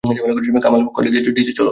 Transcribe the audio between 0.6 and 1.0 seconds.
Kamal